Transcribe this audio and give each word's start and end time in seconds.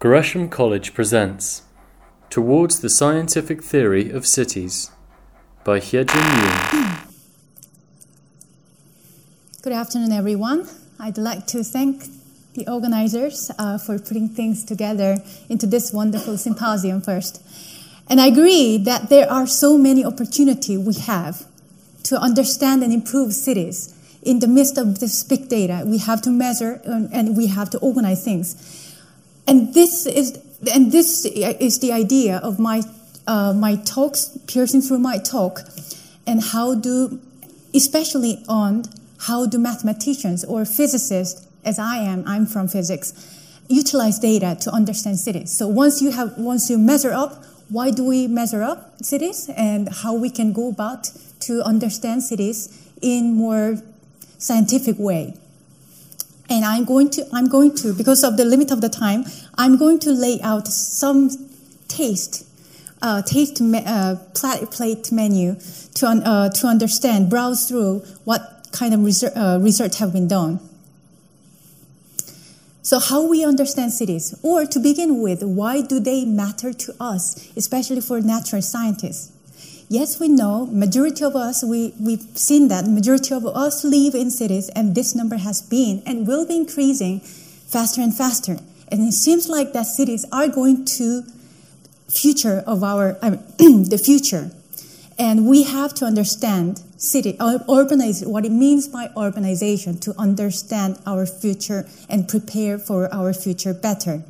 Gresham 0.00 0.48
College 0.48 0.94
presents 0.94 1.60
Towards 2.30 2.80
the 2.80 2.88
Scientific 2.88 3.62
Theory 3.62 4.08
of 4.08 4.26
Cities 4.26 4.90
by 5.62 5.78
Hyejin 5.78 6.14
Youn. 6.16 6.98
Good 9.60 9.74
afternoon, 9.74 10.12
everyone. 10.12 10.66
I'd 10.98 11.18
like 11.18 11.46
to 11.48 11.62
thank 11.62 12.04
the 12.54 12.66
organizers 12.66 13.50
uh, 13.58 13.76
for 13.76 13.98
putting 13.98 14.30
things 14.30 14.64
together 14.64 15.18
into 15.50 15.66
this 15.66 15.92
wonderful 15.92 16.38
symposium 16.38 17.02
first. 17.02 17.42
And 18.08 18.22
I 18.22 18.28
agree 18.28 18.78
that 18.78 19.10
there 19.10 19.30
are 19.30 19.46
so 19.46 19.76
many 19.76 20.02
opportunities 20.02 20.78
we 20.78 20.94
have 20.94 21.44
to 22.04 22.18
understand 22.18 22.82
and 22.82 22.90
improve 22.90 23.34
cities. 23.34 23.94
In 24.22 24.38
the 24.38 24.48
midst 24.48 24.78
of 24.78 25.00
this 25.00 25.22
big 25.24 25.50
data, 25.50 25.82
we 25.84 25.98
have 25.98 26.22
to 26.22 26.30
measure 26.30 26.80
and, 26.84 27.12
and 27.12 27.36
we 27.36 27.48
have 27.48 27.68
to 27.68 27.78
organize 27.80 28.24
things. 28.24 28.86
And 29.50 29.74
this 29.74 30.06
is, 30.06 30.38
and 30.72 30.92
this 30.92 31.24
is 31.26 31.80
the 31.80 31.90
idea 31.90 32.36
of 32.36 32.60
my, 32.60 32.82
uh, 33.26 33.52
my 33.52 33.74
talks, 33.84 34.38
piercing 34.46 34.80
through 34.80 35.00
my 35.00 35.18
talk, 35.18 35.62
and 36.24 36.40
how 36.40 36.76
do, 36.76 37.20
especially 37.74 38.44
on 38.46 38.84
how 39.26 39.46
do 39.46 39.58
mathematicians 39.58 40.44
or 40.44 40.64
physicists, 40.64 41.48
as 41.64 41.80
I 41.80 41.96
am, 41.96 42.22
I'm 42.28 42.46
from 42.46 42.68
physics, 42.68 43.12
utilize 43.66 44.20
data 44.20 44.56
to 44.60 44.70
understand 44.70 45.18
cities. 45.18 45.50
So 45.50 45.66
once 45.66 46.00
you 46.00 46.12
have, 46.12 46.38
once 46.38 46.70
you 46.70 46.78
measure 46.78 47.10
up, 47.10 47.44
why 47.68 47.90
do 47.90 48.04
we 48.04 48.28
measure 48.28 48.62
up 48.62 49.02
cities 49.02 49.50
and 49.56 49.88
how 49.88 50.14
we 50.14 50.30
can 50.30 50.52
go 50.52 50.68
about 50.68 51.10
to 51.40 51.60
understand 51.62 52.22
cities 52.22 52.88
in 53.02 53.34
more 53.34 53.82
scientific 54.38 54.96
way 54.96 55.34
and 56.50 56.64
I'm 56.64 56.84
going 56.84 57.08
to, 57.10 57.26
I'm 57.32 57.48
going 57.48 57.74
to, 57.76 57.94
because 57.94 58.24
of 58.24 58.36
the 58.36 58.44
limit 58.44 58.72
of 58.72 58.80
the 58.80 58.88
time, 58.88 59.24
I'm 59.56 59.78
going 59.78 60.00
to 60.00 60.10
lay 60.10 60.40
out 60.42 60.66
some 60.66 61.30
taste, 61.86 62.46
uh, 63.00 63.22
taste 63.22 63.60
me, 63.60 63.82
uh, 63.86 64.16
plate 64.34 65.12
menu 65.12 65.56
to, 65.94 66.06
uh, 66.06 66.48
to 66.50 66.66
understand, 66.66 67.30
browse 67.30 67.68
through 67.68 68.00
what 68.24 68.68
kind 68.72 68.92
of 68.92 69.04
research, 69.04 69.32
uh, 69.36 69.58
research 69.62 69.98
have 69.98 70.12
been 70.12 70.26
done. 70.26 70.58
So 72.82 72.98
how 72.98 73.28
we 73.28 73.44
understand 73.44 73.92
cities, 73.92 74.34
or 74.42 74.66
to 74.66 74.80
begin 74.80 75.22
with, 75.22 75.44
why 75.44 75.82
do 75.82 76.00
they 76.00 76.24
matter 76.24 76.72
to 76.72 76.94
us, 76.98 77.48
especially 77.56 78.00
for 78.00 78.20
natural 78.20 78.62
scientists? 78.62 79.32
Yes, 79.90 80.20
we 80.20 80.28
know 80.28 80.66
majority 80.66 81.24
of 81.24 81.36
us, 81.36 81.62
we, 81.62 81.92
we've 82.00 82.22
seen 82.34 82.68
that 82.68 82.86
majority 82.86 83.34
of 83.34 83.44
us 83.44 83.84
live 83.84 84.14
in 84.14 84.30
cities 84.30 84.70
and 84.70 84.94
this 84.94 85.14
number 85.14 85.36
has 85.36 85.60
been 85.60 86.02
and 86.06 86.26
will 86.26 86.46
be 86.46 86.56
increasing 86.56 87.20
faster 87.20 88.00
and 88.00 88.14
faster. 88.16 88.56
And 88.88 89.06
it 89.06 89.12
seems 89.12 89.48
like 89.48 89.72
that 89.74 89.86
cities 89.86 90.24
are 90.32 90.48
going 90.48 90.84
to 90.96 91.22
future 92.08 92.62
of 92.66 92.82
our, 92.82 93.12
the 93.20 94.00
future. 94.02 94.50
And 95.18 95.46
we 95.46 95.64
have 95.64 95.92
to 95.94 96.06
understand 96.06 96.82
city, 96.96 97.34
urbanize, 97.34 98.26
what 98.26 98.46
it 98.46 98.52
means 98.52 98.88
by 98.88 99.08
urbanization 99.08 100.00
to 100.02 100.14
understand 100.18 100.98
our 101.04 101.26
future 101.26 101.86
and 102.08 102.28
prepare 102.28 102.78
for 102.78 103.12
our 103.12 103.32
future 103.32 103.74
better. 103.74 104.22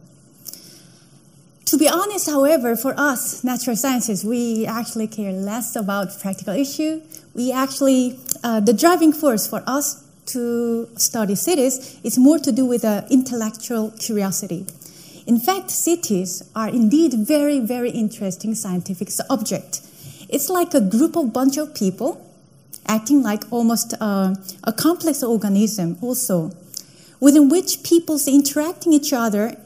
To 1.70 1.78
be 1.78 1.88
honest, 1.88 2.28
however, 2.28 2.74
for 2.74 2.98
us, 2.98 3.44
natural 3.44 3.76
scientists, 3.76 4.24
we 4.24 4.66
actually 4.66 5.06
care 5.06 5.30
less 5.30 5.76
about 5.76 6.18
practical 6.18 6.52
issue. 6.52 7.00
We 7.32 7.52
actually, 7.52 8.18
uh, 8.42 8.58
the 8.58 8.72
driving 8.72 9.12
force 9.12 9.46
for 9.46 9.62
us 9.68 10.02
to 10.34 10.88
study 10.96 11.36
cities 11.36 12.00
is 12.02 12.18
more 12.18 12.40
to 12.40 12.50
do 12.50 12.66
with 12.66 12.84
uh, 12.84 13.02
intellectual 13.08 13.92
curiosity. 13.92 14.66
In 15.28 15.38
fact, 15.38 15.70
cities 15.70 16.42
are 16.56 16.68
indeed 16.68 17.14
very, 17.14 17.60
very 17.60 17.90
interesting 17.90 18.56
scientific 18.56 19.08
object. 19.30 19.80
It's 20.28 20.48
like 20.50 20.74
a 20.74 20.80
group 20.80 21.14
of 21.14 21.32
bunch 21.32 21.56
of 21.56 21.72
people 21.72 22.20
acting 22.88 23.22
like 23.22 23.44
almost 23.52 23.94
uh, 24.00 24.34
a 24.64 24.72
complex 24.72 25.22
organism 25.22 25.98
also, 26.02 26.50
within 27.20 27.48
which 27.48 27.84
people's 27.84 28.26
interacting 28.26 28.92
each 28.92 29.12
other 29.12 29.56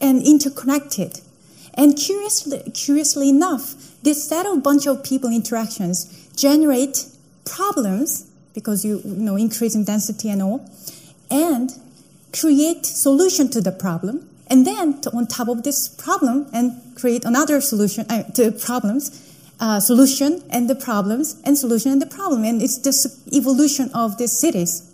and 0.00 0.26
interconnected. 0.26 1.20
And 1.76 1.96
curiously, 1.96 2.62
curiously 2.72 3.28
enough, 3.28 3.74
this 4.02 4.28
set 4.28 4.46
of 4.46 4.62
bunch 4.62 4.86
of 4.86 5.02
people 5.02 5.30
interactions 5.30 6.28
generate 6.36 7.06
problems 7.44 8.30
because 8.54 8.84
you, 8.84 9.00
you 9.04 9.16
know 9.16 9.36
increasing 9.36 9.84
density 9.84 10.30
and 10.30 10.40
all, 10.40 10.70
and 11.30 11.70
create 12.32 12.86
solution 12.86 13.48
to 13.50 13.60
the 13.60 13.72
problem. 13.72 14.28
And 14.46 14.66
then 14.66 15.00
on 15.12 15.26
top 15.26 15.48
of 15.48 15.62
this 15.62 15.88
problem, 15.88 16.46
and 16.52 16.80
create 16.94 17.24
another 17.24 17.60
solution 17.60 18.06
uh, 18.08 18.22
to 18.34 18.52
problems, 18.52 19.32
uh, 19.58 19.80
solution 19.80 20.42
and 20.50 20.68
the 20.70 20.74
problems, 20.74 21.40
and 21.44 21.58
solution 21.58 21.90
and 21.92 22.00
the 22.00 22.06
problem. 22.06 22.44
And 22.44 22.62
it's 22.62 22.78
this 22.78 23.20
evolution 23.32 23.90
of 23.94 24.18
these 24.18 24.38
cities. 24.38 24.90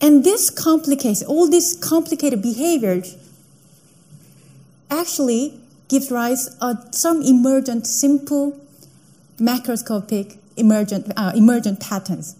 And 0.00 0.22
this 0.22 0.50
complicates 0.50 1.22
all 1.22 1.48
these 1.48 1.76
complicated 1.76 2.42
behaviors 2.42 3.16
actually 4.90 5.60
gives 5.88 6.10
rise 6.10 6.48
to 6.56 6.64
uh, 6.64 6.74
some 6.90 7.22
emergent, 7.22 7.86
simple, 7.86 8.60
macroscopic 9.38 10.38
emergent, 10.56 11.12
uh, 11.16 11.32
emergent 11.34 11.80
patterns. 11.80 12.36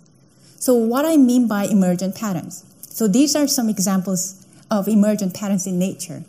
So 0.58 0.74
what 0.74 1.04
I 1.04 1.16
mean 1.16 1.46
by 1.46 1.64
emergent 1.64 2.16
patterns? 2.16 2.64
So 2.88 3.06
these 3.06 3.36
are 3.36 3.46
some 3.46 3.68
examples 3.68 4.46
of 4.70 4.88
emergent 4.88 5.34
patterns 5.34 5.66
in 5.66 5.78
nature. 5.78 6.24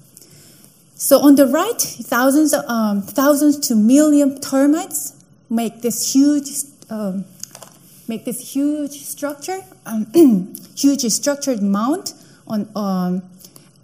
So 0.96 1.20
on 1.20 1.36
the 1.36 1.48
right, 1.48 1.80
thousands, 1.80 2.54
um, 2.54 3.02
thousands 3.02 3.60
to 3.68 3.76
million 3.76 4.40
termites 4.42 5.14
make 5.50 5.82
this 5.82 6.14
huge, 6.14 6.50
um, 6.90 7.26
make 8.08 8.26
this 8.26 8.54
huge 8.54 8.92
structure, 9.04 9.62
um, 9.86 10.08
huge 10.76 11.02
structured 11.12 11.62
mound 11.62 12.14
on 12.48 12.70
um, 12.76 13.24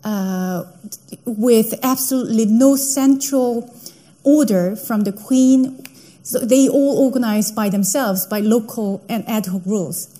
uh, 0.03 0.65
with 1.25 1.79
absolutely 1.83 2.45
no 2.45 2.75
central 2.75 3.73
order 4.23 4.75
from 4.75 5.01
the 5.01 5.11
queen. 5.11 5.83
So 6.23 6.39
they 6.39 6.69
all 6.69 6.97
organized 7.03 7.55
by 7.55 7.69
themselves 7.69 8.25
by 8.25 8.39
local 8.39 9.03
and 9.09 9.27
ad 9.27 9.47
hoc 9.47 9.61
rules. 9.65 10.19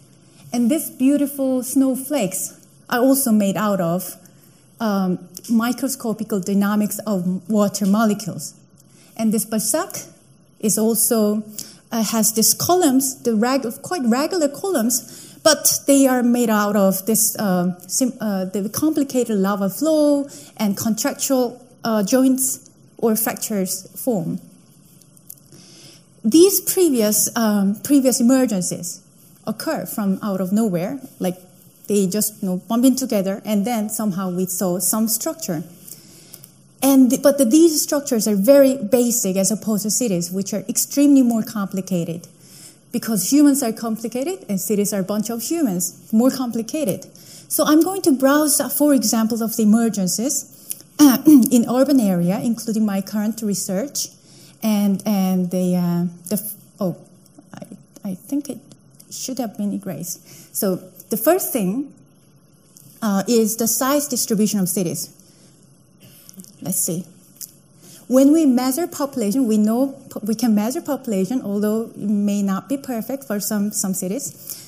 And 0.51 0.69
these 0.69 0.89
beautiful 0.89 1.63
snowflakes 1.63 2.59
are 2.89 2.99
also 2.99 3.31
made 3.31 3.57
out 3.57 3.81
of 3.81 4.15
um, 4.79 5.27
microscopical 5.49 6.39
dynamics 6.39 6.99
of 7.07 7.49
water 7.49 7.85
molecules. 7.85 8.53
And 9.17 9.33
this 9.33 9.45
basalt 9.45 10.07
is 10.59 10.77
also 10.77 11.43
uh, 11.91 12.03
has 12.03 12.33
these 12.33 12.53
columns, 12.53 13.21
the 13.23 13.35
reg- 13.35 13.65
quite 13.81 14.01
regular 14.05 14.49
columns, 14.49 15.32
but 15.43 15.79
they 15.87 16.07
are 16.07 16.23
made 16.23 16.49
out 16.49 16.75
of 16.75 17.05
this 17.05 17.35
uh, 17.37 17.77
sim- 17.87 18.17
uh, 18.19 18.45
the 18.45 18.69
complicated 18.69 19.37
lava 19.37 19.69
flow 19.69 20.27
and 20.57 20.77
contractual 20.77 21.65
uh, 21.83 22.01
joints 22.03 22.69
or 22.97 23.15
fractures 23.15 23.87
form. 24.01 24.39
These 26.23 26.61
previous 26.61 27.29
um, 27.35 27.75
previous 27.83 28.21
emergencies 28.21 29.01
occur 29.45 29.85
from 29.85 30.19
out 30.23 30.39
of 30.39 30.53
nowhere, 30.53 30.99
like 31.19 31.37
they 31.87 32.07
just 32.07 32.41
you 32.41 32.49
know, 32.49 32.57
bump 32.69 32.85
in 32.85 32.95
together, 32.95 33.41
and 33.43 33.67
then 33.67 33.89
somehow 33.89 34.29
we 34.29 34.45
saw 34.45 34.79
some 34.79 35.09
structure. 35.09 35.63
And 36.81 37.11
the, 37.11 37.17
but 37.17 37.37
the, 37.37 37.45
these 37.45 37.81
structures 37.81 38.27
are 38.27 38.35
very 38.35 38.77
basic 38.77 39.35
as 39.35 39.51
opposed 39.51 39.83
to 39.83 39.91
cities, 39.91 40.31
which 40.31 40.53
are 40.53 40.63
extremely 40.69 41.21
more 41.21 41.43
complicated 41.43 42.27
because 42.93 43.33
humans 43.33 43.63
are 43.63 43.73
complicated 43.73 44.45
and 44.47 44.61
cities 44.61 44.93
are 44.93 45.01
a 45.01 45.03
bunch 45.03 45.29
of 45.29 45.41
humans, 45.41 46.13
more 46.13 46.29
complicated. 46.29 47.05
So 47.49 47.65
I'm 47.65 47.81
going 47.81 48.03
to 48.03 48.11
browse 48.13 48.61
four 48.77 48.93
examples 48.93 49.41
of 49.41 49.57
the 49.57 49.65
emergences 49.65 50.53
in 51.51 51.65
urban 51.69 51.99
area, 51.99 52.39
including 52.39 52.85
my 52.85 53.01
current 53.01 53.41
research, 53.41 54.09
and 54.61 55.03
and 55.05 55.51
the 55.51 55.75
uh, 55.75 56.05
the 56.29 56.53
oh, 56.79 56.95
I, 57.53 58.11
I 58.11 58.13
think 58.15 58.49
it 58.49 58.59
should 59.11 59.39
have 59.39 59.57
been 59.57 59.73
erased. 59.73 60.55
So 60.55 60.75
the 61.09 61.17
first 61.17 61.51
thing 61.51 61.93
uh, 63.01 63.23
is 63.27 63.57
the 63.57 63.67
size 63.67 64.07
distribution 64.07 64.59
of 64.59 64.69
cities. 64.69 65.09
Let's 66.61 66.79
see. 66.79 67.05
When 68.07 68.33
we 68.33 68.45
measure 68.45 68.87
population, 68.87 69.47
we 69.47 69.57
know 69.57 69.99
we 70.21 70.35
can 70.35 70.53
measure 70.53 70.81
population, 70.81 71.41
although 71.41 71.91
it 71.95 71.97
may 71.97 72.41
not 72.41 72.67
be 72.67 72.77
perfect 72.77 73.23
for 73.23 73.39
some, 73.39 73.71
some 73.71 73.93
cities. 73.93 74.59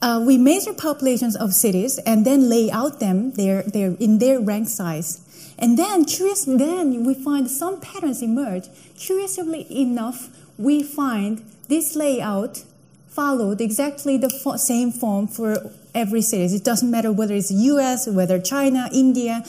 Uh, 0.00 0.22
we 0.24 0.38
measure 0.38 0.72
populations 0.72 1.36
of 1.36 1.52
cities 1.52 1.98
and 2.06 2.24
then 2.24 2.48
lay 2.48 2.70
out 2.70 3.00
them 3.00 3.32
their, 3.32 3.62
their, 3.62 3.96
in 3.98 4.18
their 4.18 4.40
rank 4.40 4.68
size. 4.68 5.20
And 5.58 5.76
then, 5.76 6.04
curious, 6.04 6.44
then 6.44 7.04
we 7.04 7.14
find 7.14 7.50
some 7.50 7.80
patterns 7.80 8.22
emerge. 8.22 8.68
Curiously 8.96 9.66
enough, 9.70 10.28
we 10.56 10.82
find 10.82 11.44
this 11.68 11.96
layout 11.96 12.64
followed 13.08 13.60
exactly 13.60 14.16
the 14.16 14.30
fo- 14.30 14.56
same 14.56 14.92
form 14.92 15.26
for 15.26 15.72
every 15.92 16.22
city. 16.22 16.44
It 16.54 16.62
doesn't 16.62 16.88
matter 16.88 17.10
whether 17.10 17.34
it's 17.34 17.50
US, 17.50 18.06
whether 18.06 18.38
China, 18.40 18.88
India, 18.92 19.42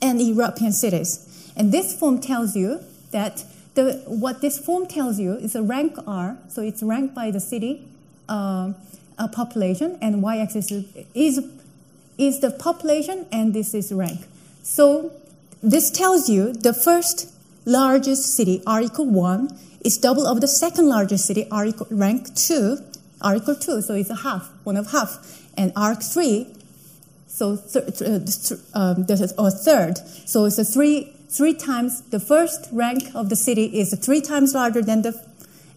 and 0.00 0.22
European 0.22 0.72
cities. 0.72 1.27
And 1.58 1.72
this 1.72 1.98
form 1.98 2.20
tells 2.20 2.54
you 2.54 2.80
that 3.10 3.44
the, 3.74 4.02
what 4.06 4.40
this 4.40 4.58
form 4.58 4.86
tells 4.86 5.18
you 5.18 5.34
is 5.34 5.54
a 5.54 5.62
rank 5.62 5.96
R, 6.06 6.38
so 6.48 6.62
it's 6.62 6.82
ranked 6.82 7.14
by 7.14 7.30
the 7.30 7.40
city 7.40 7.84
uh, 8.28 8.72
uh, 9.18 9.28
population, 9.28 9.98
and 10.00 10.22
y-axis 10.22 10.70
is, 11.14 11.44
is 12.16 12.40
the 12.40 12.50
population, 12.50 13.26
and 13.32 13.52
this 13.52 13.74
is 13.74 13.92
rank. 13.92 14.26
So 14.62 15.12
this 15.62 15.90
tells 15.90 16.28
you 16.28 16.52
the 16.52 16.72
first 16.72 17.32
largest 17.64 18.36
city, 18.36 18.62
R 18.66 18.82
equal 18.82 19.06
1, 19.06 19.58
is 19.84 19.98
double 19.98 20.26
of 20.26 20.40
the 20.40 20.48
second 20.48 20.88
largest 20.88 21.26
city, 21.26 21.46
R 21.50 21.66
equal 21.66 21.88
rank 21.90 22.34
2, 22.34 22.78
R 23.20 23.36
equal 23.36 23.56
2, 23.56 23.82
so 23.82 23.94
it's 23.94 24.10
a 24.10 24.16
half, 24.16 24.48
one 24.64 24.76
of 24.76 24.92
half. 24.92 25.42
And 25.56 25.72
R 25.74 25.94
3, 25.94 26.54
so 27.26 27.56
th- 27.56 27.98
th- 27.98 28.60
um, 28.74 29.06
or 29.38 29.50
third, 29.50 29.98
so 30.26 30.44
it's 30.44 30.58
a 30.58 30.64
three, 30.64 31.12
three 31.28 31.54
times, 31.54 32.02
the 32.10 32.20
first 32.20 32.68
rank 32.72 33.14
of 33.14 33.28
the 33.28 33.36
city 33.36 33.78
is 33.78 33.94
three 33.98 34.20
times 34.20 34.54
larger 34.54 34.82
than 34.82 35.02
the, 35.02 35.20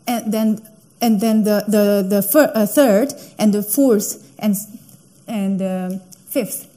and 0.07 0.33
then, 0.33 0.67
and 1.01 1.19
then 1.19 1.43
the, 1.43 1.63
the, 1.67 2.05
the 2.07 2.21
fir- 2.21 2.51
uh, 2.55 2.65
third, 2.65 3.13
and 3.37 3.53
the 3.53 3.63
fourth, 3.63 4.33
and, 4.39 4.55
and 5.27 5.61
uh, 5.61 5.89
fifth. 6.27 6.67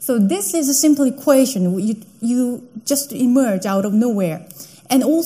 So 0.00 0.18
this 0.18 0.52
is 0.54 0.68
a 0.68 0.74
simple 0.74 1.04
equation. 1.04 1.78
You, 1.78 1.96
you 2.20 2.68
just 2.84 3.12
emerge 3.12 3.66
out 3.66 3.84
of 3.84 3.92
nowhere. 3.92 4.44
And 4.90 5.04
all, 5.04 5.20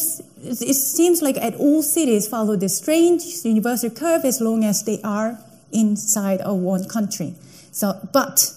it 0.45 0.75
seems 0.75 1.23
like 1.23 1.37
at 1.39 1.55
all 1.55 1.83
cities 1.83 2.29
follow 2.29 2.57
this 2.57 2.77
strange 2.77 3.23
universal 3.43 3.91
curve 3.91 4.25
as 4.25 4.41
long 4.41 4.65
as 4.65 4.85
they 4.85 5.01
are 5.03 5.39
inside 5.73 6.41
of 6.43 6.59
one 6.59 6.87
country. 6.89 7.35
So, 7.73 7.99
but 8.13 8.53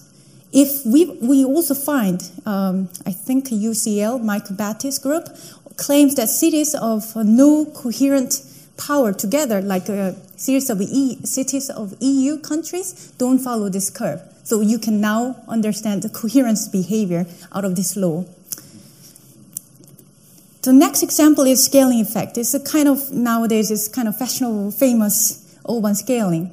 if 0.52 0.84
we, 0.84 1.06
we 1.20 1.44
also 1.44 1.74
find, 1.74 2.28
um, 2.44 2.88
I 3.06 3.12
think 3.12 3.48
UCL, 3.48 4.22
Michael 4.22 4.56
Batty's 4.56 4.98
group, 4.98 5.28
claims 5.76 6.16
that 6.16 6.28
cities 6.28 6.74
of 6.74 7.14
no 7.16 7.66
coherent 7.66 8.42
power 8.76 9.12
together, 9.12 9.60
like 9.62 9.88
a 9.88 10.16
series 10.36 10.70
of 10.70 10.80
e, 10.80 11.18
cities 11.24 11.70
of 11.70 11.94
EU 12.00 12.38
countries, 12.38 13.12
don't 13.18 13.38
follow 13.38 13.68
this 13.68 13.90
curve. 13.90 14.20
So 14.42 14.60
you 14.60 14.78
can 14.78 15.00
now 15.00 15.36
understand 15.46 16.02
the 16.02 16.08
coherence 16.08 16.66
behavior 16.66 17.26
out 17.52 17.64
of 17.64 17.76
this 17.76 17.96
law. 17.96 18.24
The 20.62 20.72
next 20.72 21.02
example 21.02 21.44
is 21.44 21.64
scaling 21.64 22.00
effect. 22.00 22.36
It's 22.36 22.52
a 22.52 22.60
kind 22.60 22.88
of 22.88 23.12
nowadays 23.12 23.70
it's 23.70 23.88
kind 23.88 24.08
of 24.08 24.18
fashionable, 24.18 24.72
famous 24.72 25.56
urban 25.68 25.94
scaling. 25.94 26.50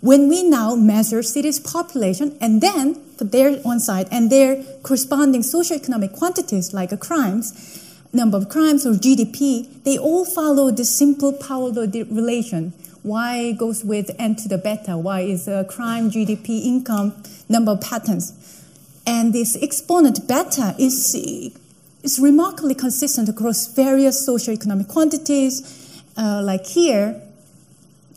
When 0.00 0.28
we 0.28 0.42
now 0.42 0.74
measure 0.74 1.22
cities' 1.22 1.60
population 1.60 2.36
and 2.40 2.60
then 2.60 3.00
their 3.30 3.56
one 3.58 3.80
side 3.80 4.08
and 4.10 4.30
their 4.30 4.62
corresponding 4.82 5.42
socioeconomic 5.42 6.16
quantities 6.16 6.72
like 6.72 6.98
crimes, 7.00 7.84
number 8.12 8.38
of 8.38 8.48
crimes 8.48 8.86
or 8.86 8.92
GDP, 8.92 9.82
they 9.84 9.98
all 9.98 10.24
follow 10.24 10.70
the 10.70 10.84
simple 10.84 11.32
power 11.32 11.68
law 11.70 11.86
relation. 12.10 12.72
Y 13.02 13.52
goes 13.52 13.84
with 13.84 14.10
n 14.18 14.34
to 14.36 14.48
the 14.48 14.56
beta. 14.56 14.96
Y 14.96 15.20
is 15.20 15.46
a 15.46 15.64
crime, 15.64 16.10
GDP, 16.10 16.64
income, 16.64 17.14
number 17.48 17.72
of 17.72 17.80
patents. 17.82 18.32
And 19.06 19.34
this 19.34 19.58
exponent 19.62 20.26
beta 20.26 20.74
is 20.78 21.14
is 22.02 22.18
remarkably 22.18 22.74
consistent 22.74 23.28
across 23.28 23.66
various 23.66 24.26
socioeconomic 24.26 24.88
quantities, 24.88 26.02
uh, 26.16 26.40
like 26.42 26.66
here. 26.66 27.20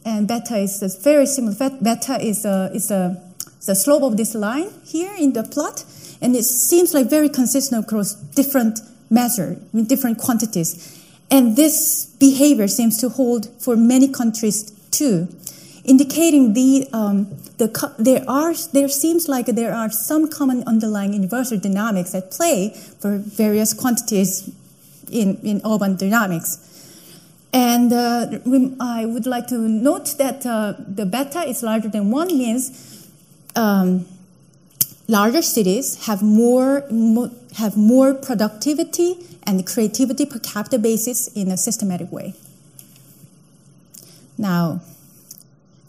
And 0.05 0.27
beta 0.27 0.57
is 0.57 0.81
very 1.03 1.25
similar. 1.25 1.55
Beta 1.81 2.21
is, 2.21 2.45
a, 2.45 2.69
is 2.73 2.91
a, 2.91 3.21
the 3.67 3.75
slope 3.75 4.03
of 4.03 4.17
this 4.17 4.33
line 4.33 4.69
here 4.83 5.13
in 5.17 5.33
the 5.33 5.43
plot, 5.43 5.85
and 6.21 6.35
it 6.35 6.43
seems 6.43 6.93
like 6.93 7.09
very 7.09 7.29
consistent 7.29 7.85
across 7.85 8.13
different 8.13 8.79
measure, 9.09 9.57
different 9.85 10.17
quantities. 10.17 10.95
And 11.29 11.55
this 11.55 12.05
behavior 12.19 12.67
seems 12.67 12.97
to 12.97 13.09
hold 13.09 13.47
for 13.61 13.75
many 13.75 14.07
countries 14.07 14.71
too, 14.91 15.27
indicating 15.83 16.53
the 16.53 16.87
um, 16.93 17.27
the, 17.57 17.93
there, 17.97 18.23
are, 18.27 18.53
there 18.73 18.87
seems 18.87 19.27
like 19.27 19.47
there 19.47 19.73
are 19.73 19.89
some 19.89 20.29
common 20.29 20.63
underlying 20.67 21.13
universal 21.13 21.59
dynamics 21.59 22.13
at 22.13 22.31
play 22.31 22.69
for 22.99 23.17
various 23.17 23.73
quantities 23.73 24.49
in, 25.11 25.37
in 25.37 25.61
urban 25.65 25.95
dynamics. 25.95 26.63
And 27.53 27.91
uh, 27.91 28.27
I 28.79 29.05
would 29.05 29.25
like 29.25 29.47
to 29.47 29.57
note 29.57 30.17
that 30.19 30.45
uh, 30.45 30.73
the 30.77 31.05
beta 31.05 31.47
is 31.47 31.63
larger 31.63 31.89
than 31.89 32.11
1 32.11 32.27
means 32.27 32.96
um, 33.57 34.05
larger 35.07 35.41
cities 35.41 36.05
have 36.05 36.21
more, 36.21 36.83
have 37.55 37.75
more 37.75 38.13
productivity 38.13 39.17
and 39.43 39.65
creativity 39.65 40.25
per 40.25 40.39
capita 40.39 40.77
basis 40.77 41.27
in 41.29 41.49
a 41.49 41.57
systematic 41.57 42.11
way. 42.11 42.35
Now, 44.37 44.81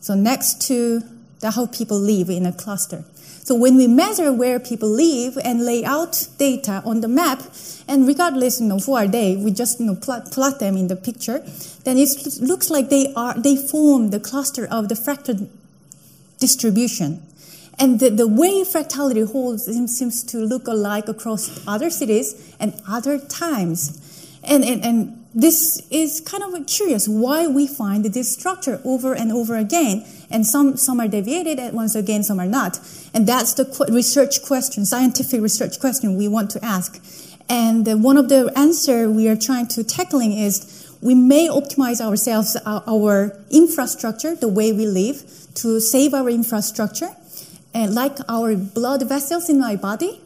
so 0.00 0.14
next 0.14 0.62
to 0.68 1.02
that's 1.40 1.54
how 1.54 1.66
people 1.66 1.98
live 1.98 2.30
in 2.30 2.46
a 2.46 2.52
cluster. 2.52 3.04
So 3.48 3.54
when 3.54 3.76
we 3.76 3.86
measure 3.86 4.32
where 4.32 4.58
people 4.58 4.88
live 4.88 5.38
and 5.42 5.64
lay 5.64 5.84
out 5.84 6.28
data 6.38 6.82
on 6.84 7.00
the 7.00 7.08
map, 7.08 7.42
and 7.86 8.06
regardless, 8.06 8.60
you 8.60 8.66
know, 8.66 8.78
who 8.78 8.94
are 8.94 9.06
they, 9.06 9.36
we 9.36 9.52
just 9.52 9.80
you 9.80 9.86
know 9.86 9.94
plot, 9.94 10.30
plot 10.30 10.58
them 10.58 10.76
in 10.76 10.88
the 10.88 10.96
picture, 10.96 11.38
then 11.84 11.96
it 11.96 12.10
looks 12.40 12.70
like 12.70 12.90
they 12.90 13.12
are 13.14 13.34
they 13.34 13.56
form 13.56 14.10
the 14.10 14.20
cluster 14.20 14.66
of 14.66 14.88
the 14.88 14.94
fractal 14.94 15.48
distribution. 16.38 17.22
And 17.78 18.00
the, 18.00 18.10
the 18.10 18.26
way 18.26 18.62
fractality 18.64 19.30
holds 19.30 19.64
seems 19.64 20.24
to 20.24 20.38
look 20.38 20.66
alike 20.66 21.08
across 21.08 21.64
other 21.66 21.90
cities 21.90 22.54
and 22.58 22.74
other 22.88 23.18
times. 23.18 24.04
And, 24.42 24.64
and, 24.64 24.84
and 24.84 25.26
this 25.34 25.86
is 25.90 26.20
kind 26.20 26.42
of 26.42 26.66
curious 26.66 27.06
why 27.06 27.46
we 27.46 27.66
find 27.66 28.04
this 28.04 28.32
structure 28.32 28.80
over 28.84 29.14
and 29.14 29.30
over 29.30 29.56
again. 29.56 30.04
And 30.30 30.46
some, 30.46 30.76
some 30.76 31.00
are 31.00 31.08
deviated, 31.08 31.58
and 31.58 31.74
once 31.74 31.94
again, 31.94 32.22
some 32.24 32.40
are 32.40 32.46
not. 32.46 32.80
And 33.14 33.26
that's 33.26 33.54
the 33.54 33.86
research 33.90 34.42
question, 34.42 34.84
scientific 34.84 35.40
research 35.40 35.78
question 35.78 36.16
we 36.16 36.28
want 36.28 36.50
to 36.50 36.64
ask. 36.64 37.00
And 37.48 38.02
one 38.02 38.16
of 38.16 38.28
the 38.28 38.52
answer 38.56 39.08
we 39.10 39.28
are 39.28 39.36
trying 39.36 39.68
to 39.68 39.84
tackling 39.84 40.32
is 40.32 40.88
we 41.00 41.14
may 41.14 41.48
optimize 41.48 42.00
ourselves, 42.00 42.56
uh, 42.56 42.80
our 42.86 43.38
infrastructure, 43.50 44.34
the 44.34 44.48
way 44.48 44.72
we 44.72 44.86
live, 44.86 45.22
to 45.54 45.80
save 45.80 46.12
our 46.12 46.28
infrastructure, 46.28 47.10
and 47.74 47.94
like 47.94 48.16
our 48.28 48.56
blood 48.56 49.08
vessels 49.08 49.48
in 49.48 49.62
our 49.62 49.76
body, 49.76 50.20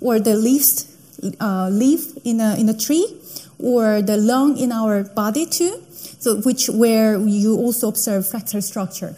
or 0.00 0.18
the 0.18 0.34
leaves, 0.34 0.96
uh, 1.40 1.68
leaf 1.70 2.16
in 2.24 2.40
a, 2.40 2.56
in 2.56 2.68
a 2.68 2.76
tree, 2.76 3.20
or 3.58 4.02
the 4.02 4.16
lung 4.16 4.56
in 4.56 4.72
our 4.72 5.04
body 5.04 5.46
too, 5.46 5.82
so 5.90 6.40
which 6.42 6.68
where 6.68 7.18
you 7.18 7.56
also 7.56 7.88
observe 7.88 8.24
fractal 8.24 8.62
structure. 8.62 9.16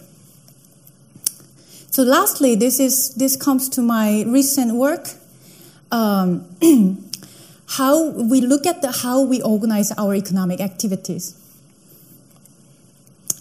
So 1.90 2.04
lastly, 2.04 2.54
this 2.54 2.78
is 2.78 3.14
this 3.14 3.36
comes 3.36 3.68
to 3.70 3.82
my 3.82 4.24
recent 4.26 4.74
work. 4.74 5.08
Um, 5.90 6.46
how 7.66 8.10
we 8.10 8.40
look 8.40 8.64
at 8.64 8.80
the, 8.80 8.92
how 8.92 9.22
we 9.22 9.42
organize 9.42 9.92
our 9.92 10.14
economic 10.14 10.60
activities. 10.60 11.34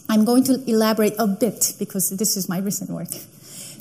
I'm 0.10 0.26
going 0.26 0.44
to 0.46 0.64
elaborate 0.68 1.14
a 1.20 1.28
bit 1.28 1.74
because 1.78 2.10
this 2.10 2.36
is 2.36 2.50
my 2.50 2.58
recent 2.58 2.90
work. 2.90 3.10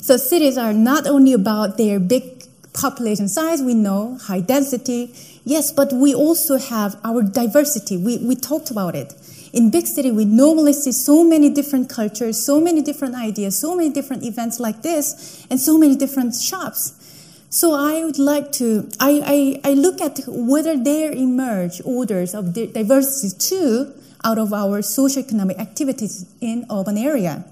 So 0.09 0.17
cities 0.17 0.57
are 0.57 0.73
not 0.73 1.05
only 1.05 1.33
about 1.33 1.77
their 1.77 1.99
big 1.99 2.43
population 2.73 3.27
size, 3.27 3.61
we 3.61 3.75
know, 3.75 4.17
high 4.19 4.39
density, 4.39 5.13
yes, 5.45 5.71
but 5.71 5.93
we 5.93 6.15
also 6.15 6.57
have 6.57 6.99
our 7.03 7.21
diversity. 7.21 7.95
We, 7.95 8.17
we 8.17 8.33
talked 8.33 8.71
about 8.71 8.95
it. 8.95 9.13
In 9.53 9.69
big 9.69 9.85
city, 9.85 10.09
we 10.09 10.25
normally 10.25 10.73
see 10.73 10.93
so 10.93 11.23
many 11.23 11.51
different 11.51 11.91
cultures, 11.91 12.43
so 12.43 12.59
many 12.59 12.81
different 12.81 13.13
ideas, 13.13 13.59
so 13.59 13.75
many 13.75 13.91
different 13.91 14.23
events 14.23 14.59
like 14.59 14.81
this, 14.81 15.45
and 15.51 15.59
so 15.59 15.77
many 15.77 15.95
different 15.95 16.33
shops. 16.33 17.45
So 17.51 17.75
I 17.75 18.03
would 18.03 18.17
like 18.17 18.51
to, 18.53 18.89
I, 18.99 19.59
I, 19.63 19.69
I 19.69 19.73
look 19.75 20.01
at 20.01 20.21
whether 20.25 20.75
there 20.75 21.11
emerge 21.11 21.83
orders 21.85 22.33
of 22.33 22.55
diversity 22.55 23.37
too 23.37 23.93
out 24.23 24.39
of 24.39 24.53
our 24.53 24.79
socioeconomic 24.79 25.59
activities 25.59 26.25
in 26.41 26.65
urban 26.71 26.97
area. 26.97 27.45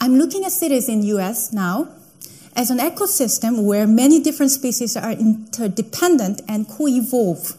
I'm 0.00 0.18
looking 0.18 0.44
at 0.44 0.52
cities 0.52 0.88
in 0.88 1.02
US 1.04 1.52
now, 1.52 1.88
as 2.54 2.70
an 2.70 2.78
ecosystem 2.78 3.64
where 3.64 3.86
many 3.86 4.20
different 4.20 4.52
species 4.52 4.96
are 4.96 5.12
interdependent 5.12 6.42
and 6.48 6.68
co-evolve. 6.68 7.56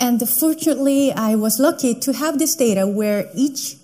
And 0.00 0.26
fortunately, 0.28 1.12
I 1.12 1.34
was 1.34 1.58
lucky 1.58 1.94
to 1.94 2.12
have 2.12 2.38
this 2.38 2.54
data 2.54 2.86
where 2.86 3.28
each 3.34 3.76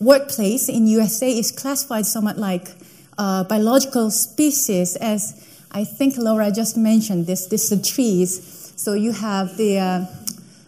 workplace 0.00 0.68
in 0.68 0.86
USA 0.86 1.30
is 1.30 1.50
classified 1.50 2.06
somewhat 2.06 2.36
like 2.36 2.68
uh, 3.16 3.44
biological 3.44 4.10
species, 4.10 4.96
as 4.96 5.40
I 5.70 5.84
think 5.84 6.16
Laura 6.18 6.50
just 6.50 6.76
mentioned. 6.76 7.26
This, 7.26 7.46
this 7.46 7.70
the 7.70 7.80
trees. 7.80 8.72
So 8.76 8.92
you 8.92 9.12
have 9.12 9.56
the 9.56 9.78
uh, 9.78 10.06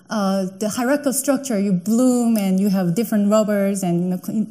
uh, 0.09 0.47
the 0.59 0.69
hierarchical 0.69 1.13
structure. 1.13 1.59
You 1.59 1.73
bloom 1.73 2.37
and 2.37 2.61
you 2.61 2.69
have 2.69 2.95
different 2.95 3.31
rubbers 3.31 3.83
and 3.83 4.05
you 4.05 4.11
know, 4.11 4.47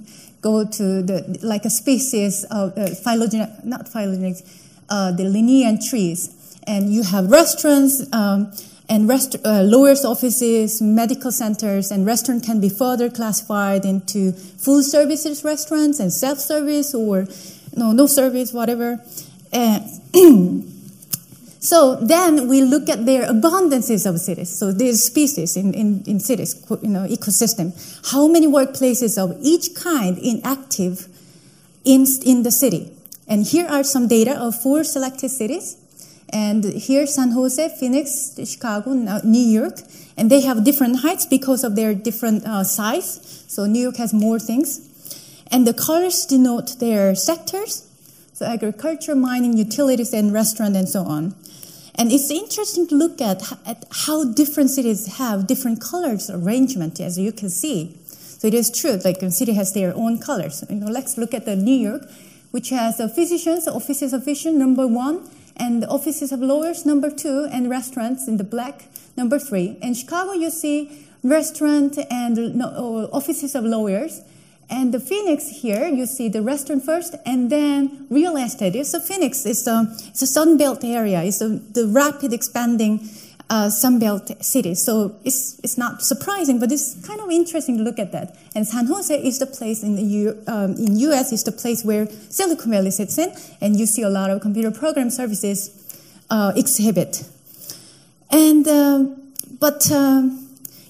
go 0.46 0.64
to 0.64 1.02
the 1.02 1.40
like 1.42 1.66
a 1.66 1.70
species 1.72 2.46
of 2.52 2.78
uh, 2.78 2.86
phylogenetic, 3.04 3.66
not 3.66 3.90
phylogenetic, 3.90 4.46
uh, 4.90 5.12
the 5.12 5.26
Linnaean 5.26 5.80
trees, 5.90 6.22
and 6.68 6.94
you 6.94 7.04
have 7.04 7.32
restaurants. 7.32 8.06
Um, 8.14 8.54
and 8.88 9.10
rest, 9.10 9.36
uh, 9.44 9.64
lawyers' 9.64 10.06
offices, 10.06 10.80
medical 10.80 11.32
centers, 11.32 11.90
and 11.90 12.06
restaurant 12.06 12.44
can 12.44 12.62
be 12.62 12.70
further 12.70 13.10
classified 13.10 13.84
into 13.84 14.32
full 14.32 14.84
services 14.84 15.44
restaurants 15.44 16.00
and 16.00 16.14
self-service 16.14 16.94
or 16.94 17.26
no, 17.76 17.94
no 17.94 18.06
service, 18.06 18.54
whatever. 18.54 19.02
so 21.66 21.96
then 21.96 22.48
we 22.48 22.62
look 22.62 22.90
at 22.90 23.08
their 23.08 23.24
abundances 23.24 24.06
of 24.06 24.20
cities. 24.20 24.56
So 24.56 24.72
these 24.72 25.04
species 25.04 25.58
in, 25.58 25.74
in, 25.74 26.04
in 26.06 26.20
cities, 26.20 26.64
you 26.70 26.90
know, 26.90 27.08
ecosystem. 27.08 27.74
How 28.12 28.28
many 28.28 28.46
workplaces 28.46 29.18
of 29.18 29.36
each 29.42 29.74
kind 29.74 30.20
inactive 30.20 31.08
in, 31.84 32.06
in 32.24 32.44
the 32.44 32.52
city? 32.52 32.92
And 33.28 33.44
here 33.44 33.66
are 33.68 33.84
some 33.84 34.08
data 34.08 34.40
of 34.40 34.62
four 34.62 34.84
selected 34.84 35.30
cities. 35.30 35.78
And 36.30 36.64
here 36.64 37.08
San 37.08 37.32
Jose, 37.32 37.76
Phoenix, 37.80 38.38
Chicago, 38.46 38.94
New 39.24 39.40
York. 39.40 39.80
And 40.18 40.30
they 40.30 40.42
have 40.42 40.64
different 40.64 41.00
heights 41.00 41.26
because 41.26 41.64
of 41.64 41.76
their 41.76 41.96
different 41.96 42.46
uh, 42.46 42.64
size. 42.64 43.44
So 43.48 43.66
New 43.66 43.82
York 43.82 43.98
has 43.98 44.14
more 44.14 44.38
things. 44.38 44.92
And 45.50 45.66
the 45.66 45.74
colors 45.74 46.28
denote 46.28 46.78
their 46.80 47.16
sectors. 47.16 47.90
So 48.34 48.46
agriculture, 48.46 49.16
mining, 49.16 49.58
utilities, 49.58 50.14
and 50.14 50.32
restaurant, 50.32 50.76
and 50.76 50.88
so 50.88 51.06
on. 51.06 51.34
And 51.98 52.12
it's 52.12 52.30
interesting 52.30 52.88
to 52.88 52.96
look 52.96 53.22
at, 53.22 53.42
at 53.66 53.86
how 54.06 54.26
different 54.26 54.70
cities 54.70 55.18
have 55.18 55.48
different 55.48 55.80
colors 55.82 56.30
arrangement, 56.30 57.00
as 57.00 57.18
you 57.18 57.32
can 57.32 57.50
see. 57.50 57.98
So 58.08 58.48
it 58.48 58.54
is 58.54 58.70
true, 58.70 59.00
like 59.04 59.22
a 59.22 59.32
city 59.32 59.54
has 59.54 59.74
their 59.74 59.96
own 59.96 60.20
colors. 60.20 60.64
You 60.70 60.76
know, 60.76 60.88
let's 60.88 61.18
look 61.18 61.34
at 61.34 61.46
the 61.46 61.56
New 61.56 61.76
York, 61.76 62.04
which 62.52 62.70
has 62.70 62.98
the 62.98 63.08
physicians, 63.08 63.68
offices 63.68 64.12
of 64.12 64.26
physicians, 64.26 64.58
number 64.58 64.86
one, 64.86 65.30
and 65.56 65.86
offices 65.86 66.34
of 66.34 66.42
lawyers, 66.42 66.86
number 66.86 67.10
two, 67.10 67.48
and 67.52 67.70
restaurants 67.70 68.28
in 68.28 68.36
the 68.36 68.44
black, 68.44 68.86
number 69.16 69.40
three. 69.40 69.78
In 69.82 69.94
Chicago, 69.94 70.34
you 70.34 70.50
see 70.50 71.08
restaurant 71.24 71.98
and 72.12 72.62
offices 72.62 73.56
of 73.56 73.64
lawyers. 73.64 74.22
And 74.70 74.94
the 74.94 75.00
Phoenix 75.00 75.48
here, 75.50 75.88
you 75.88 76.06
see 76.06 76.28
the 76.28 76.42
restaurant 76.42 76.84
first, 76.84 77.16
and 77.26 77.52
then 77.52 78.08
real 78.10 78.36
estate. 78.38 78.86
So 78.86 79.00
Phoenix 79.00 79.46
is 79.46 79.68
a, 79.68 79.88
it's 80.08 80.22
a 80.22 80.26
sunbelt 80.40 80.84
area. 80.84 81.24
It's 81.24 81.42
a, 81.42 81.50
the 81.50 81.88
rapid 81.88 82.34
expanding 82.34 83.08
uh, 83.50 83.68
Sunbelt 83.68 84.44
city. 84.44 84.76
So 84.76 85.16
it's, 85.24 85.60
it's 85.64 85.78
not 85.78 86.02
surprising, 86.02 86.60
but 86.60 86.72
it's 86.72 86.96
kind 87.06 87.22
of 87.22 87.30
interesting 87.30 87.78
to 87.78 87.84
look 87.84 88.00
at 88.00 88.12
that. 88.12 88.36
And 88.56 88.68
San 88.68 88.88
Jose 88.88 89.16
is 89.16 89.40
the 89.40 89.46
place 89.46 89.84
in 89.84 89.96
the 89.96 90.02
U, 90.02 90.44
um, 90.48 90.74
in 90.76 90.98
US 90.98 91.32
is 91.32 91.44
the 91.44 91.52
place 91.52 91.84
where 91.84 92.08
Silicon 92.30 92.72
Valley 92.72 92.92
sits 92.92 93.18
in, 93.18 93.32
and 93.62 93.80
you 93.80 93.86
see 93.86 94.02
a 94.02 94.10
lot 94.10 94.32
of 94.32 94.42
computer 94.42 94.72
program 94.72 95.10
services 95.10 95.70
uh, 96.30 96.54
exhibit. 96.56 97.24
And 98.32 98.68
uh, 98.68 99.06
but 99.60 99.90
um, 99.92 100.45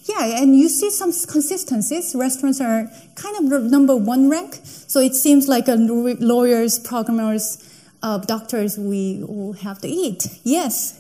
yeah, 0.06 0.42
and 0.42 0.58
you 0.58 0.70
see 0.70 0.90
some 0.90 1.12
consistencies. 1.12 2.16
Restaurants 2.16 2.62
are 2.62 2.90
kind 3.16 3.54
of 3.54 3.64
number 3.64 3.96
one 3.96 4.30
rank, 4.30 4.60
so 4.64 5.00
it 5.00 5.16
seems 5.16 5.48
like 5.48 5.66
lawyers, 5.68 6.80
programmers, 6.80 7.58
uh, 8.04 8.20
doctors, 8.20 8.78
we 8.78 9.24
all 9.24 9.54
have 9.54 9.82
to 9.82 9.88
eat. 9.88 10.28
Yes, 10.44 11.00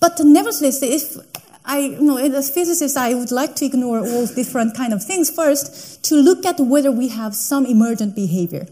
but 0.00 0.20
nevertheless, 0.20 0.82
if 0.82 1.16
I, 1.64 1.78
you 1.78 2.02
know, 2.02 2.18
as 2.18 2.50
physicist, 2.50 2.96
I 2.96 3.14
would 3.14 3.30
like 3.30 3.54
to 3.56 3.64
ignore 3.64 4.00
all 4.00 4.26
different 4.26 4.76
kind 4.76 4.92
of 4.92 5.02
things 5.02 5.30
first 5.30 6.02
to 6.04 6.16
look 6.16 6.44
at 6.44 6.58
whether 6.58 6.90
we 6.92 7.08
have 7.08 7.34
some 7.34 7.64
emergent 7.64 8.14
behavior. 8.14 8.66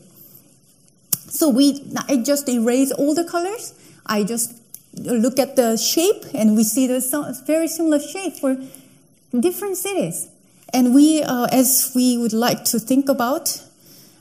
So 1.10 1.48
we, 1.48 1.82
I 2.08 2.16
just 2.16 2.48
erase 2.48 2.92
all 2.92 3.14
the 3.14 3.24
colors. 3.24 3.72
I 4.04 4.24
just 4.24 4.54
look 4.94 5.38
at 5.38 5.56
the 5.56 5.76
shape, 5.76 6.24
and 6.34 6.56
we 6.56 6.64
see 6.64 6.86
the 6.86 7.00
very 7.46 7.68
similar 7.68 8.00
shape 8.00 8.34
for 8.34 8.56
different 9.38 9.76
cities. 9.76 10.28
And 10.72 10.94
we, 10.94 11.22
uh, 11.22 11.46
as 11.50 11.92
we 11.94 12.18
would 12.18 12.32
like 12.32 12.64
to 12.64 12.78
think 12.78 13.08
about 13.08 13.62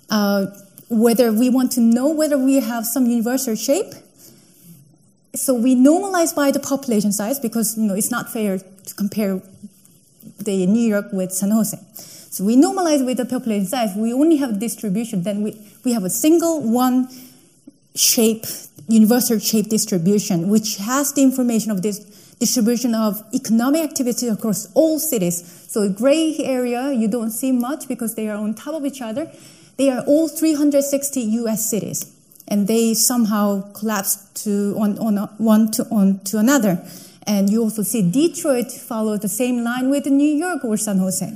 uh, 0.09 0.47
whether 0.89 1.31
we 1.31 1.49
want 1.49 1.71
to 1.73 1.81
know 1.81 2.09
whether 2.09 2.37
we 2.37 2.59
have 2.59 2.85
some 2.85 3.05
universal 3.05 3.55
shape, 3.55 3.93
so 5.35 5.53
we 5.53 5.75
normalize 5.75 6.33
by 6.33 6.51
the 6.51 6.59
population 6.59 7.11
size 7.11 7.39
because 7.39 7.77
you 7.77 7.83
know 7.83 7.93
it's 7.93 8.09
not 8.09 8.31
fair 8.31 8.57
to 8.57 8.93
compare 8.95 9.41
the 10.39 10.65
New 10.65 10.87
York 10.87 11.07
with 11.11 11.31
San 11.31 11.51
Jose. 11.51 11.77
So 11.95 12.43
we 12.43 12.55
normalize 12.55 13.05
with 13.05 13.17
the 13.17 13.25
population 13.25 13.65
size. 13.65 13.95
We 13.95 14.13
only 14.13 14.37
have 14.37 14.59
distribution. 14.59 15.23
Then 15.23 15.43
we, 15.43 15.59
we 15.83 15.93
have 15.93 16.03
a 16.03 16.09
single 16.09 16.61
one 16.61 17.09
shape, 17.95 18.45
universal 18.87 19.39
shape 19.39 19.69
distribution, 19.69 20.49
which 20.49 20.77
has 20.77 21.13
the 21.13 21.23
information 21.23 21.71
of 21.71 21.81
this 21.81 21.99
distribution 22.39 22.93
of 22.93 23.23
economic 23.33 23.83
activity 23.83 24.27
across 24.27 24.71
all 24.73 24.99
cities. 24.99 25.65
So 25.67 25.89
gray 25.89 26.37
area, 26.39 26.91
you 26.91 27.07
don't 27.07 27.31
see 27.31 27.51
much 27.51 27.87
because 27.87 28.15
they 28.15 28.29
are 28.29 28.37
on 28.37 28.53
top 28.53 28.75
of 28.75 28.85
each 28.85 29.01
other. 29.01 29.31
They 29.77 29.89
are 29.89 30.03
all 30.05 30.27
360 30.27 31.21
US 31.21 31.69
cities. 31.69 32.13
And 32.47 32.67
they 32.67 32.93
somehow 32.93 33.71
collapse 33.73 34.15
to 34.45 34.75
on, 34.79 34.97
on 34.99 35.17
one 35.37 35.69
to 35.71 35.83
on 35.91 36.19
to 36.25 36.37
another. 36.37 36.81
And 37.25 37.49
you 37.49 37.61
also 37.61 37.83
see 37.83 38.09
Detroit 38.09 38.71
follow 38.71 39.17
the 39.17 39.27
same 39.27 39.63
line 39.63 39.89
with 39.89 40.05
New 40.05 40.33
York 40.33 40.63
or 40.63 40.77
San 40.77 40.97
Jose. 40.99 41.27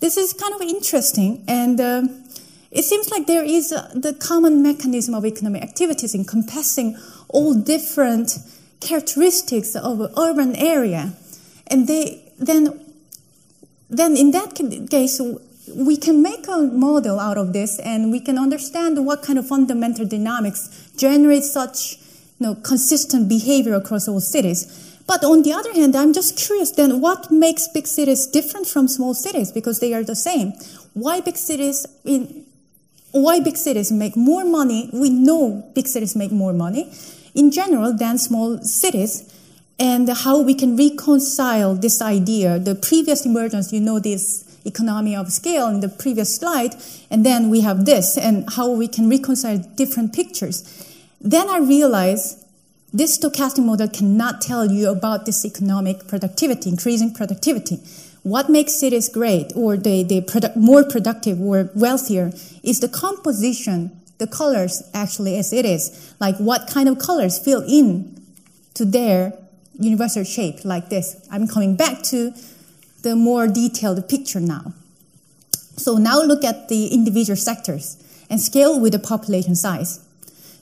This 0.00 0.16
is 0.16 0.32
kind 0.32 0.54
of 0.54 0.62
interesting. 0.62 1.44
And 1.46 1.78
uh, 1.78 2.02
it 2.70 2.84
seems 2.84 3.10
like 3.10 3.26
there 3.26 3.44
is 3.44 3.70
uh, 3.70 3.90
the 3.94 4.14
common 4.14 4.62
mechanism 4.62 5.14
of 5.14 5.26
economic 5.26 5.62
activities 5.62 6.14
encompassing 6.14 6.96
all 7.28 7.52
different 7.52 8.38
characteristics 8.80 9.74
of 9.74 10.00
an 10.00 10.12
urban 10.16 10.54
area. 10.56 11.12
And 11.66 11.88
they, 11.88 12.32
then, 12.38 12.80
then 13.90 14.16
in 14.16 14.30
that 14.32 14.54
case, 14.90 15.20
we 15.74 15.96
can 15.96 16.22
make 16.22 16.46
a 16.48 16.58
model 16.58 17.18
out 17.18 17.38
of 17.38 17.52
this 17.52 17.78
and 17.80 18.10
we 18.10 18.20
can 18.20 18.38
understand 18.38 19.04
what 19.04 19.22
kind 19.22 19.38
of 19.38 19.46
fundamental 19.46 20.06
dynamics 20.06 20.92
generate 20.96 21.42
such 21.42 21.96
you 22.38 22.46
know, 22.46 22.54
consistent 22.54 23.28
behavior 23.28 23.74
across 23.74 24.06
all 24.08 24.20
cities. 24.20 24.82
But 25.06 25.24
on 25.24 25.42
the 25.42 25.52
other 25.52 25.72
hand, 25.72 25.94
I'm 25.96 26.12
just 26.12 26.36
curious 26.36 26.72
then 26.72 27.00
what 27.00 27.30
makes 27.30 27.68
big 27.68 27.86
cities 27.86 28.26
different 28.26 28.66
from 28.66 28.88
small 28.88 29.14
cities 29.14 29.52
because 29.52 29.80
they 29.80 29.94
are 29.94 30.02
the 30.02 30.16
same. 30.16 30.52
Why 30.94 31.20
big 31.20 31.36
cities 31.36 31.86
in 32.04 32.44
why 33.12 33.40
big 33.40 33.56
cities 33.56 33.90
make 33.90 34.16
more 34.16 34.44
money? 34.44 34.90
We 34.92 35.08
know 35.08 35.70
big 35.74 35.86
cities 35.86 36.14
make 36.16 36.32
more 36.32 36.52
money 36.52 36.92
in 37.36 37.52
general 37.52 37.92
than 37.92 38.18
small 38.18 38.58
cities 38.62 39.32
and 39.78 40.08
how 40.08 40.40
we 40.40 40.54
can 40.54 40.76
reconcile 40.76 41.74
this 41.74 42.00
idea. 42.00 42.58
The 42.58 42.74
previous 42.74 43.26
emergence, 43.26 43.72
you 43.72 43.80
know, 43.80 44.00
this 44.00 44.42
economy 44.64 45.14
of 45.14 45.30
scale 45.30 45.68
in 45.68 45.80
the 45.80 45.88
previous 45.88 46.34
slide, 46.34 46.74
and 47.10 47.24
then 47.24 47.50
we 47.50 47.60
have 47.60 47.84
this, 47.84 48.18
and 48.18 48.48
how 48.50 48.70
we 48.70 48.88
can 48.88 49.08
reconcile 49.08 49.58
different 49.58 50.12
pictures. 50.12 50.64
Then 51.20 51.48
I 51.48 51.58
realized 51.58 52.42
this 52.92 53.18
stochastic 53.18 53.64
model 53.64 53.88
cannot 53.88 54.40
tell 54.40 54.70
you 54.70 54.90
about 54.90 55.26
this 55.26 55.44
economic 55.44 56.08
productivity, 56.08 56.70
increasing 56.70 57.12
productivity. 57.12 57.78
What 58.22 58.48
makes 58.48 58.72
cities 58.72 59.08
great 59.08 59.52
or 59.54 59.76
they, 59.76 60.02
they 60.02 60.20
produ- 60.20 60.56
more 60.56 60.82
productive 60.82 61.40
or 61.40 61.70
wealthier 61.74 62.32
is 62.64 62.80
the 62.80 62.88
composition 62.88 64.00
the 64.18 64.26
colors 64.26 64.82
actually 64.94 65.36
as 65.36 65.52
it 65.52 65.64
is. 65.64 66.14
Like 66.20 66.36
what 66.36 66.68
kind 66.68 66.88
of 66.88 66.98
colors 66.98 67.38
fill 67.38 67.62
in 67.66 68.20
to 68.74 68.84
their 68.84 69.32
universal 69.78 70.24
shape 70.24 70.64
like 70.64 70.88
this. 70.88 71.26
I'm 71.30 71.46
coming 71.46 71.76
back 71.76 72.02
to 72.04 72.32
the 73.02 73.14
more 73.14 73.46
detailed 73.46 74.08
picture 74.08 74.40
now. 74.40 74.72
So 75.76 75.96
now 75.96 76.22
look 76.22 76.44
at 76.44 76.68
the 76.68 76.88
individual 76.88 77.36
sectors 77.36 78.02
and 78.30 78.40
scale 78.40 78.80
with 78.80 78.92
the 78.92 78.98
population 78.98 79.54
size. 79.54 80.00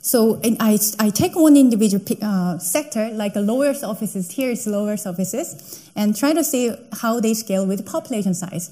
So 0.03 0.39
I, 0.61 0.79
I 0.99 1.09
take 1.09 1.35
one 1.35 1.57
individual 1.57 2.05
uh, 2.21 2.59
sector, 2.59 3.09
like 3.11 3.37
a 3.37 3.41
lawyer's 3.41 3.83
offices, 3.83 4.33
here 4.33 4.51
is 4.51 4.67
lawyer's 4.67 5.07
offices, 5.07 5.91
and 5.97 6.15
try 6.15 6.35
to 6.35 6.45
see 6.45 6.77
how 7.01 7.21
they 7.21 7.33
scale 7.33 7.67
with 7.67 7.87
population 7.87 8.35
size. 8.35 8.71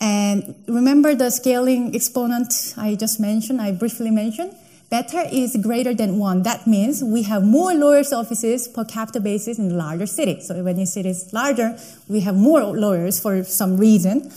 And 0.00 0.54
remember 0.68 1.14
the 1.14 1.30
scaling 1.30 1.94
exponent 1.94 2.74
I 2.76 2.94
just 2.96 3.18
mentioned, 3.18 3.60
I 3.62 3.72
briefly 3.72 4.10
mentioned? 4.10 4.54
Beta 4.88 5.28
is 5.34 5.56
greater 5.56 5.94
than 5.94 6.18
one. 6.18 6.42
That 6.44 6.66
means 6.66 7.02
we 7.02 7.22
have 7.24 7.42
more 7.42 7.74
lawyers' 7.74 8.12
offices 8.12 8.68
per 8.68 8.84
capita 8.84 9.18
basis 9.18 9.58
in 9.58 9.76
larger 9.76 10.06
cities. 10.06 10.46
So 10.46 10.62
when 10.62 10.76
the 10.76 10.86
city 10.86 11.08
is 11.08 11.32
larger, 11.32 11.76
we 12.08 12.20
have 12.20 12.36
more 12.36 12.62
lawyers 12.62 13.18
for 13.18 13.42
some 13.42 13.78
reason. 13.78 14.30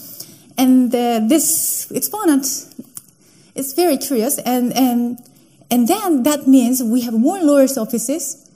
And 0.57 0.91
this 0.91 1.91
exponent 1.91 2.45
is 3.53 3.73
very 3.73 3.97
curious. 3.97 4.39
And, 4.39 4.73
and, 4.73 5.19
and 5.69 5.87
then 5.87 6.23
that 6.23 6.47
means 6.47 6.81
we 6.81 7.01
have 7.01 7.13
more 7.13 7.39
lawyers' 7.39 7.77
offices. 7.77 8.49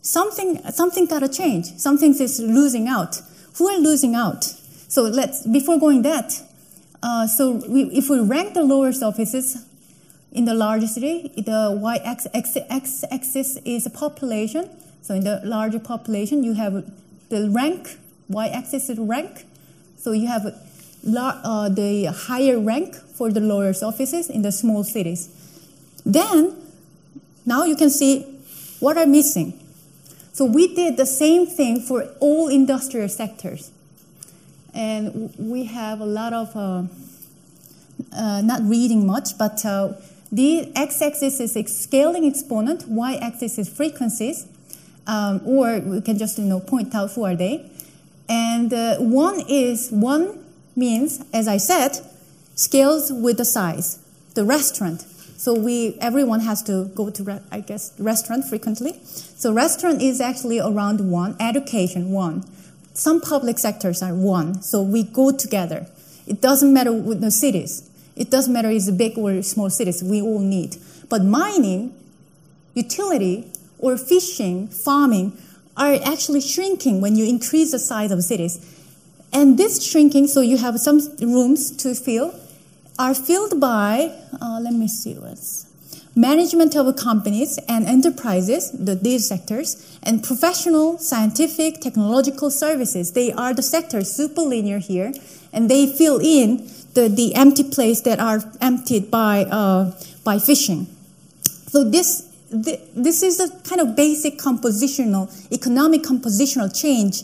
Something, 0.00 0.62
something 0.70 1.06
got 1.06 1.20
to 1.20 1.28
change. 1.28 1.76
Something 1.76 2.14
is 2.20 2.38
losing 2.38 2.86
out. 2.88 3.20
Who 3.56 3.68
are 3.68 3.78
losing 3.78 4.14
out? 4.14 4.54
So 4.92 5.04
let's 5.04 5.46
before 5.46 5.80
going 5.80 6.02
that. 6.02 6.38
Uh, 7.02 7.26
so 7.26 7.52
we, 7.66 7.84
if 7.84 8.10
we 8.10 8.20
rank 8.20 8.52
the 8.52 8.62
lowest 8.62 9.02
offices 9.02 9.64
in 10.32 10.44
the 10.44 10.52
larger 10.52 10.86
city, 10.86 11.32
the 11.34 11.74
y-axis 11.80 13.56
is 13.64 13.88
population. 13.88 14.68
So 15.00 15.14
in 15.14 15.24
the 15.24 15.40
larger 15.44 15.78
population, 15.78 16.44
you 16.44 16.52
have 16.52 16.84
the 17.30 17.48
rank. 17.48 17.96
Y-axis 18.28 18.90
is 18.90 18.98
rank. 18.98 19.46
So 19.96 20.12
you 20.12 20.26
have 20.26 20.44
uh, 20.44 21.68
the 21.70 22.12
higher 22.14 22.60
rank 22.60 22.94
for 22.94 23.30
the 23.30 23.40
lowest 23.40 23.82
offices 23.82 24.28
in 24.28 24.42
the 24.42 24.52
small 24.52 24.84
cities. 24.84 25.30
Then, 26.04 26.54
now 27.46 27.64
you 27.64 27.76
can 27.76 27.88
see 27.88 28.24
what 28.78 28.98
are 28.98 29.06
missing. 29.06 29.58
So 30.34 30.44
we 30.44 30.74
did 30.74 30.98
the 30.98 31.06
same 31.06 31.46
thing 31.46 31.80
for 31.80 32.10
all 32.20 32.48
industrial 32.48 33.08
sectors. 33.08 33.71
And 34.74 35.34
we 35.38 35.64
have 35.64 36.00
a 36.00 36.06
lot 36.06 36.32
of, 36.32 36.56
uh, 36.56 36.84
uh, 38.14 38.42
not 38.42 38.62
reading 38.62 39.06
much, 39.06 39.36
but 39.38 39.64
uh, 39.64 39.92
the 40.30 40.72
x-axis 40.74 41.40
is 41.40 41.52
scaling 41.82 42.24
exponent, 42.24 42.88
y-axis 42.88 43.58
is 43.58 43.68
frequencies, 43.68 44.46
um, 45.06 45.42
or 45.44 45.78
we 45.80 46.00
can 46.00 46.16
just 46.16 46.38
you 46.38 46.44
know 46.44 46.58
point 46.60 46.94
out 46.94 47.10
who 47.12 47.24
are 47.24 47.36
they. 47.36 47.70
And 48.28 48.72
uh, 48.72 48.96
one 48.96 49.44
is 49.46 49.90
one 49.90 50.42
means, 50.74 51.22
as 51.34 51.48
I 51.48 51.58
said, 51.58 52.00
scales 52.54 53.12
with 53.12 53.36
the 53.36 53.44
size. 53.44 53.98
The 54.34 54.44
restaurant. 54.44 55.02
So 55.36 55.52
we 55.52 55.98
everyone 56.00 56.40
has 56.40 56.62
to 56.62 56.86
go 56.94 57.10
to 57.10 57.42
I 57.50 57.60
guess 57.60 57.92
restaurant 57.98 58.46
frequently. 58.46 59.00
So 59.04 59.52
restaurant 59.52 60.00
is 60.00 60.20
actually 60.20 60.60
around 60.60 61.10
one. 61.10 61.36
Education 61.38 62.10
one. 62.10 62.44
Some 62.94 63.20
public 63.20 63.58
sectors 63.58 64.02
are 64.02 64.14
one. 64.14 64.62
So 64.62 64.82
we 64.82 65.02
go 65.02 65.32
together. 65.32 65.86
It 66.26 66.40
doesn't 66.40 66.72
matter 66.72 66.92
with 66.92 67.20
the 67.20 67.30
cities. 67.30 67.88
It 68.14 68.30
doesn't 68.30 68.52
matter 68.52 68.70
if 68.70 68.76
it's 68.76 68.90
big 68.90 69.16
or 69.16 69.42
small 69.42 69.70
cities. 69.70 70.02
We 70.02 70.20
all 70.20 70.40
need. 70.40 70.76
But 71.08 71.24
mining, 71.24 71.94
utility, 72.74 73.50
or 73.78 73.96
fishing, 73.96 74.68
farming 74.68 75.36
are 75.76 75.94
actually 76.04 76.40
shrinking 76.40 77.00
when 77.00 77.16
you 77.16 77.24
increase 77.26 77.72
the 77.72 77.78
size 77.78 78.10
of 78.10 78.22
cities. 78.22 78.60
And 79.32 79.58
this 79.58 79.84
shrinking, 79.84 80.26
so 80.26 80.42
you 80.42 80.58
have 80.58 80.78
some 80.78 81.00
rooms 81.20 81.74
to 81.78 81.94
fill, 81.94 82.34
are 82.98 83.14
filled 83.14 83.58
by, 83.58 84.14
uh, 84.40 84.60
let 84.60 84.74
me 84.74 84.86
see 84.86 85.14
what's 85.14 85.66
management 86.14 86.76
of 86.76 86.94
companies 86.96 87.58
and 87.68 87.86
enterprises, 87.86 88.70
the, 88.72 88.94
these 88.94 89.28
sectors, 89.28 89.98
and 90.02 90.22
professional, 90.22 90.98
scientific, 90.98 91.80
technological 91.80 92.50
services. 92.50 93.12
They 93.12 93.32
are 93.32 93.54
the 93.54 93.62
sectors, 93.62 94.12
super 94.12 94.42
linear 94.42 94.78
here, 94.78 95.12
and 95.52 95.70
they 95.70 95.86
fill 95.86 96.18
in 96.18 96.68
the, 96.94 97.08
the 97.08 97.34
empty 97.34 97.64
place 97.64 98.02
that 98.02 98.20
are 98.20 98.40
emptied 98.60 99.10
by, 99.10 99.44
uh, 99.44 99.92
by 100.24 100.38
fishing. 100.38 100.86
So 101.68 101.84
this, 101.84 102.28
this 102.50 103.22
is 103.22 103.40
a 103.40 103.48
kind 103.68 103.80
of 103.80 103.96
basic 103.96 104.38
compositional, 104.38 105.30
economic 105.50 106.02
compositional 106.02 106.78
change 106.78 107.22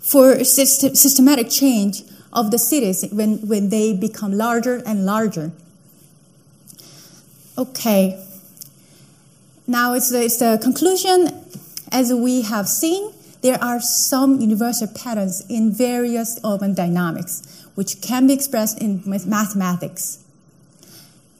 for 0.00 0.42
system, 0.42 0.94
systematic 0.94 1.48
change 1.48 2.02
of 2.32 2.50
the 2.50 2.58
cities 2.58 3.04
when, 3.12 3.38
when 3.46 3.68
they 3.68 3.92
become 3.92 4.32
larger 4.32 4.82
and 4.84 5.06
larger. 5.06 5.52
Okay. 7.56 8.20
Now 9.66 9.94
it's 9.94 10.10
the, 10.10 10.24
it's 10.24 10.38
the 10.38 10.58
conclusion. 10.60 11.28
As 11.92 12.12
we 12.12 12.42
have 12.42 12.68
seen, 12.68 13.12
there 13.42 13.62
are 13.62 13.80
some 13.80 14.40
universal 14.40 14.88
patterns 14.88 15.44
in 15.48 15.70
various 15.70 16.40
urban 16.44 16.74
dynamics, 16.74 17.64
which 17.74 18.00
can 18.00 18.26
be 18.26 18.32
expressed 18.32 18.80
in 18.80 19.02
mathematics. 19.04 20.24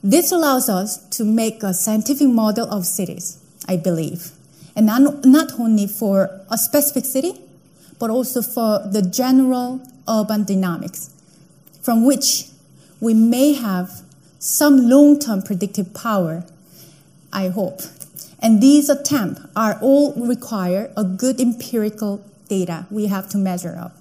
This 0.02 0.30
allows 0.30 0.68
us 0.68 0.98
to 1.16 1.24
make 1.24 1.62
a 1.62 1.74
scientific 1.74 2.28
model 2.28 2.70
of 2.70 2.86
cities, 2.86 3.38
I 3.66 3.78
believe, 3.78 4.30
and 4.76 4.86
not, 4.86 5.24
not 5.24 5.58
only 5.58 5.86
for 5.86 6.42
a 6.50 6.58
specific 6.58 7.06
city, 7.06 7.40
but 7.98 8.10
also 8.10 8.42
for 8.42 8.86
the 8.86 9.02
general 9.02 9.80
urban 10.08 10.44
dynamics, 10.44 11.10
from 11.82 12.04
which 12.04 12.48
we 13.00 13.14
may 13.14 13.54
have 13.54 14.02
some 14.44 14.88
long 14.90 15.18
term 15.18 15.40
predictive 15.40 15.94
power, 15.94 16.44
I 17.32 17.48
hope. 17.48 17.80
And 18.40 18.62
these 18.62 18.90
attempts 18.90 19.40
are 19.56 19.78
all 19.80 20.12
require 20.16 20.92
a 20.98 21.02
good 21.02 21.40
empirical 21.40 22.22
data 22.46 22.84
we 22.90 23.06
have 23.06 23.30
to 23.30 23.38
measure 23.38 23.74
up. 23.80 23.96